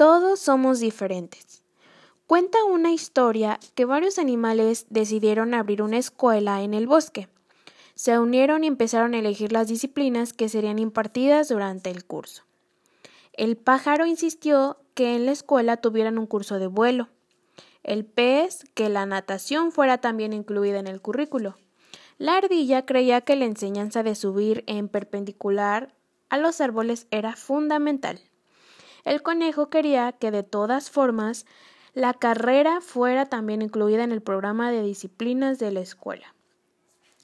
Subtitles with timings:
[0.00, 1.62] Todos somos diferentes.
[2.26, 7.28] Cuenta una historia que varios animales decidieron abrir una escuela en el bosque.
[7.96, 12.44] Se unieron y empezaron a elegir las disciplinas que serían impartidas durante el curso.
[13.34, 17.10] El pájaro insistió que en la escuela tuvieran un curso de vuelo.
[17.82, 21.58] El pez que la natación fuera también incluida en el currículo.
[22.16, 25.94] La ardilla creía que la enseñanza de subir en perpendicular
[26.30, 28.18] a los árboles era fundamental.
[29.04, 31.46] El conejo quería que de todas formas
[31.94, 36.34] la carrera fuera también incluida en el programa de disciplinas de la escuela.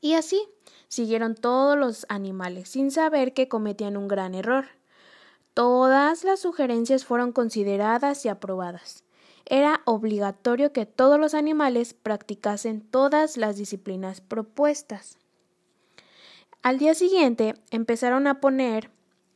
[0.00, 0.40] Y así
[0.88, 4.66] siguieron todos los animales, sin saber que cometían un gran error.
[5.54, 9.04] Todas las sugerencias fueron consideradas y aprobadas
[9.48, 15.18] era obligatorio que todos los animales practicasen todas las disciplinas propuestas.
[16.62, 18.90] Al día siguiente empezaron a poner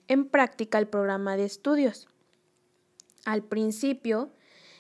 [0.08, 2.08] en práctica el programa de estudios.
[3.24, 4.30] Al principio,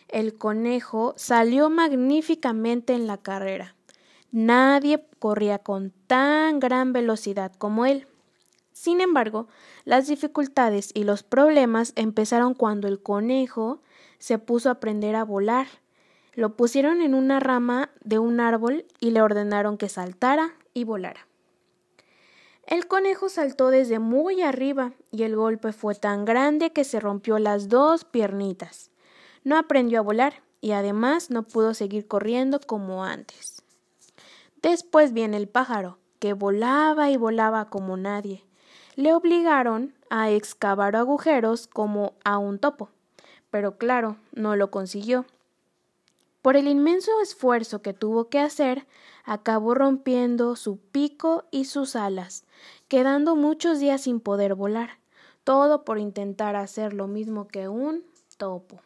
[0.08, 3.74] el conejo salió magníficamente en la carrera.
[4.30, 8.06] Nadie corría con tan gran velocidad como él.
[8.72, 9.48] Sin embargo,
[9.84, 13.82] las dificultades y los problemas empezaron cuando el conejo
[14.18, 15.66] se puso a aprender a volar.
[16.34, 21.28] Lo pusieron en una rama de un árbol y le ordenaron que saltara y volara.
[22.66, 27.38] El conejo saltó desde muy arriba y el golpe fue tan grande que se rompió
[27.38, 28.90] las dos piernitas.
[29.44, 33.62] No aprendió a volar y además no pudo seguir corriendo como antes.
[34.62, 38.44] Después viene el pájaro, que volaba y volaba como nadie.
[38.94, 42.90] Le obligaron a excavar agujeros como a un topo
[43.52, 45.26] pero claro, no lo consiguió.
[46.42, 48.86] Por el inmenso esfuerzo que tuvo que hacer,
[49.24, 52.44] acabó rompiendo su pico y sus alas,
[52.88, 54.98] quedando muchos días sin poder volar,
[55.44, 58.04] todo por intentar hacer lo mismo que un
[58.36, 58.80] topo.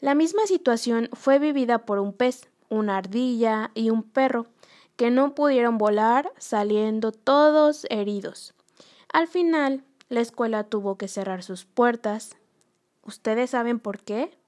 [0.00, 4.46] La misma situación fue vivida por un pez, una ardilla y un perro,
[4.96, 8.54] que no pudieron volar, saliendo todos heridos.
[9.12, 12.36] Al final, la escuela tuvo que cerrar sus puertas,
[13.02, 14.38] ¿Ustedes saben por qué?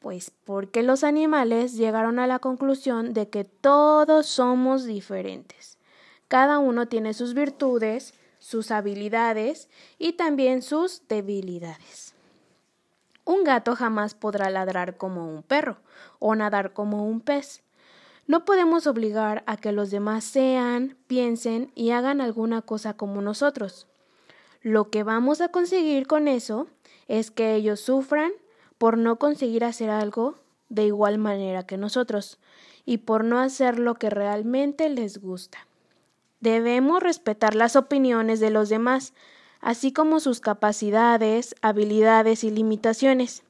[0.00, 5.78] Pues porque los animales llegaron a la conclusión de que todos somos diferentes.
[6.26, 9.68] Cada uno tiene sus virtudes, sus habilidades
[9.98, 12.14] y también sus debilidades.
[13.26, 15.76] Un gato jamás podrá ladrar como un perro
[16.18, 17.62] o nadar como un pez.
[18.26, 23.86] No podemos obligar a que los demás sean, piensen y hagan alguna cosa como nosotros.
[24.62, 26.68] Lo que vamos a conseguir con eso
[27.06, 28.32] es que ellos sufran
[28.80, 30.36] por no conseguir hacer algo
[30.70, 32.38] de igual manera que nosotros
[32.86, 35.66] y por no hacer lo que realmente les gusta.
[36.40, 39.12] Debemos respetar las opiniones de los demás,
[39.60, 43.42] así como sus capacidades, habilidades y limitaciones.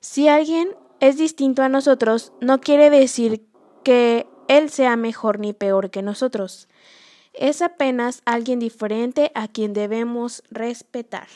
[0.00, 3.46] Si alguien es distinto a nosotros, no quiere decir
[3.84, 6.66] que él sea mejor ni peor que nosotros.
[7.32, 11.28] Es apenas alguien diferente a quien debemos respetar.